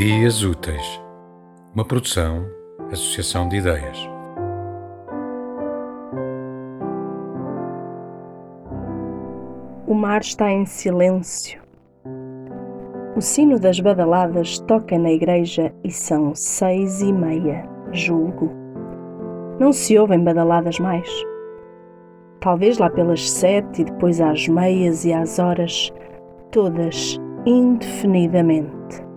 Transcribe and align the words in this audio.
Dias 0.00 0.42
Úteis, 0.42 0.98
uma 1.74 1.84
produção, 1.84 2.46
associação 2.90 3.46
de 3.46 3.58
ideias. 3.58 3.98
O 9.86 9.92
mar 9.92 10.22
está 10.22 10.50
em 10.50 10.64
silêncio. 10.64 11.60
O 13.14 13.20
sino 13.20 13.60
das 13.60 13.78
badaladas 13.78 14.58
toca 14.60 14.98
na 14.98 15.10
igreja 15.10 15.70
e 15.84 15.90
são 15.90 16.34
seis 16.34 17.02
e 17.02 17.12
meia, 17.12 17.68
julgo. 17.92 18.50
Não 19.58 19.70
se 19.70 19.98
ouvem 19.98 20.24
badaladas 20.24 20.78
mais. 20.78 21.10
Talvez 22.40 22.78
lá 22.78 22.88
pelas 22.88 23.30
sete 23.30 23.82
e 23.82 23.84
depois 23.84 24.18
às 24.18 24.48
meias 24.48 25.04
e 25.04 25.12
às 25.12 25.38
horas, 25.38 25.92
todas 26.50 27.20
indefinidamente. 27.44 29.09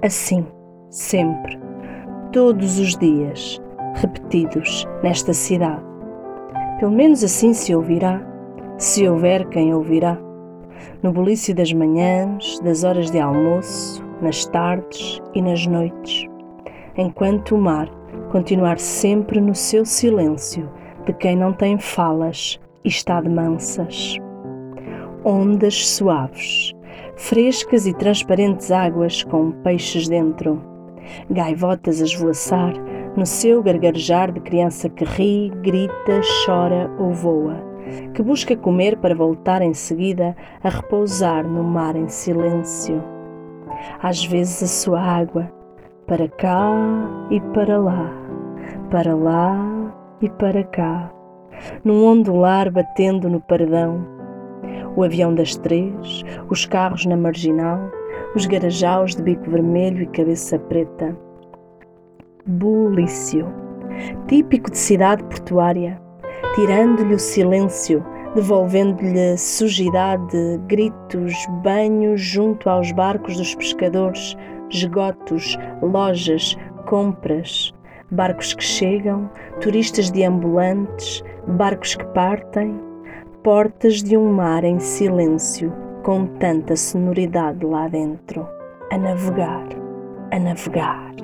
Assim, 0.00 0.46
sempre, 0.90 1.58
todos 2.32 2.78
os 2.78 2.96
dias, 2.96 3.60
repetidos 3.94 4.86
nesta 5.02 5.32
cidade. 5.32 5.82
Pelo 6.78 6.92
menos 6.92 7.24
assim 7.24 7.52
se 7.52 7.74
ouvirá, 7.74 8.22
se 8.76 9.08
houver 9.08 9.48
quem 9.48 9.74
ouvirá. 9.74 10.16
No 11.02 11.10
bulício 11.12 11.52
das 11.52 11.72
manhãs, 11.72 12.60
das 12.60 12.84
horas 12.84 13.10
de 13.10 13.18
almoço, 13.18 14.00
nas 14.22 14.46
tardes 14.46 15.20
e 15.34 15.42
nas 15.42 15.66
noites, 15.66 16.26
enquanto 16.96 17.56
o 17.56 17.58
mar 17.58 17.90
continuar 18.30 18.78
sempre 18.78 19.40
no 19.40 19.54
seu 19.54 19.84
silêncio 19.84 20.70
de 21.06 21.12
quem 21.12 21.34
não 21.34 21.52
tem 21.52 21.76
falas 21.76 22.60
e 22.84 22.88
está 22.88 23.20
de 23.20 23.28
mansas. 23.28 24.16
Ondas 25.24 25.88
suaves, 25.88 26.72
frescas 27.18 27.84
e 27.84 27.92
transparentes 27.92 28.70
águas 28.70 29.24
com 29.24 29.50
peixes 29.50 30.08
dentro, 30.08 30.62
gaivotas 31.28 32.00
a 32.00 32.04
esvoaçar 32.04 32.72
no 33.16 33.26
seu 33.26 33.60
gargarejar 33.60 34.30
de 34.30 34.40
criança 34.40 34.88
que 34.88 35.04
ri, 35.04 35.52
grita, 35.60 36.20
chora 36.46 36.88
ou 36.96 37.12
voa, 37.12 37.56
que 38.14 38.22
busca 38.22 38.56
comer 38.56 38.96
para 38.98 39.16
voltar 39.16 39.60
em 39.62 39.74
seguida 39.74 40.36
a 40.62 40.68
repousar 40.68 41.46
no 41.46 41.64
mar 41.64 41.96
em 41.96 42.08
silêncio. 42.08 43.02
Às 44.00 44.24
vezes 44.24 44.62
a 44.62 44.66
sua 44.66 45.00
água, 45.00 45.52
para 46.06 46.28
cá 46.28 46.72
e 47.30 47.40
para 47.52 47.78
lá, 47.78 48.12
para 48.90 49.14
lá 49.14 49.92
e 50.22 50.30
para 50.30 50.62
cá, 50.62 51.12
num 51.84 52.04
ondular 52.04 52.70
batendo 52.70 53.28
no 53.28 53.40
paredão 53.40 54.17
o 54.98 55.04
avião 55.04 55.32
das 55.32 55.54
três, 55.54 56.24
os 56.50 56.66
carros 56.66 57.06
na 57.06 57.16
marginal, 57.16 57.88
os 58.34 58.46
garajaus 58.46 59.14
de 59.14 59.22
bico 59.22 59.48
vermelho 59.48 60.02
e 60.02 60.06
cabeça 60.06 60.58
preta. 60.58 61.16
Bulício, 62.44 63.46
típico 64.26 64.68
de 64.72 64.76
cidade 64.76 65.22
portuária, 65.22 66.02
tirando-lhe 66.56 67.14
o 67.14 67.18
silêncio, 67.18 68.04
devolvendo-lhe 68.34 69.38
sujidade, 69.38 70.58
gritos, 70.66 71.32
banhos 71.62 72.20
junto 72.20 72.68
aos 72.68 72.90
barcos 72.90 73.36
dos 73.36 73.54
pescadores, 73.54 74.36
esgotos, 74.68 75.56
lojas, 75.80 76.56
compras, 76.86 77.72
barcos 78.10 78.52
que 78.52 78.64
chegam, 78.64 79.30
turistas 79.60 80.10
deambulantes, 80.10 81.22
barcos 81.46 81.94
que 81.94 82.04
partem, 82.06 82.87
portas 83.42 84.02
de 84.02 84.16
um 84.16 84.32
mar 84.32 84.64
em 84.64 84.78
silêncio, 84.78 85.72
com 86.02 86.26
tanta 86.26 86.76
sonoridade 86.76 87.64
lá 87.64 87.88
dentro, 87.88 88.46
a 88.90 88.98
navegar, 88.98 89.66
a 90.30 90.38
navegar. 90.38 91.14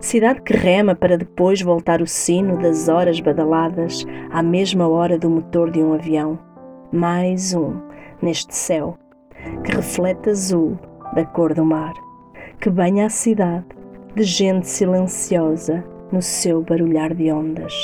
Cidade 0.00 0.40
que 0.42 0.56
rema 0.56 0.94
para 0.94 1.18
depois 1.18 1.60
voltar 1.60 2.00
o 2.00 2.06
sino 2.06 2.56
das 2.58 2.88
horas 2.88 3.20
badaladas 3.20 4.06
à 4.30 4.42
mesma 4.42 4.88
hora 4.88 5.18
do 5.18 5.28
motor 5.28 5.70
de 5.70 5.82
um 5.82 5.92
avião. 5.92 6.38
Mais 6.92 7.52
um 7.54 7.74
neste 8.22 8.54
céu 8.54 8.96
que 9.64 9.74
reflete 9.74 10.30
azul 10.30 10.78
da 11.14 11.24
cor 11.24 11.54
do 11.54 11.64
mar, 11.64 11.92
que 12.60 12.70
banha 12.70 13.06
a 13.06 13.10
cidade 13.10 13.66
de 14.14 14.22
gente 14.22 14.66
silenciosa 14.66 15.84
no 16.10 16.22
seu 16.22 16.62
barulhar 16.62 17.14
de 17.14 17.30
ondas. 17.30 17.74